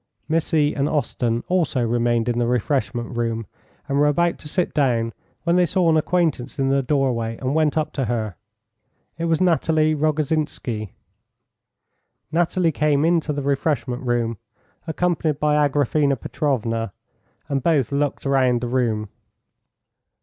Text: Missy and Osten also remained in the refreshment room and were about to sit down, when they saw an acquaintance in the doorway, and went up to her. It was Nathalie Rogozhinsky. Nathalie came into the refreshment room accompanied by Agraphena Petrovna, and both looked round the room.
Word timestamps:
Missy 0.27 0.73
and 0.73 0.89
Osten 0.89 1.43
also 1.47 1.83
remained 1.83 2.27
in 2.27 2.39
the 2.39 2.47
refreshment 2.47 3.15
room 3.15 3.45
and 3.87 3.99
were 3.99 4.07
about 4.07 4.39
to 4.39 4.49
sit 4.49 4.73
down, 4.73 5.13
when 5.43 5.57
they 5.57 5.65
saw 5.67 5.91
an 5.91 5.95
acquaintance 5.95 6.57
in 6.57 6.69
the 6.69 6.81
doorway, 6.81 7.37
and 7.37 7.53
went 7.53 7.77
up 7.77 7.93
to 7.93 8.05
her. 8.05 8.35
It 9.19 9.25
was 9.25 9.39
Nathalie 9.39 9.93
Rogozhinsky. 9.93 10.89
Nathalie 12.31 12.71
came 12.71 13.05
into 13.05 13.31
the 13.31 13.43
refreshment 13.43 14.01
room 14.01 14.39
accompanied 14.87 15.39
by 15.39 15.53
Agraphena 15.53 16.15
Petrovna, 16.19 16.93
and 17.47 17.61
both 17.61 17.91
looked 17.91 18.25
round 18.25 18.61
the 18.61 18.67
room. 18.67 19.09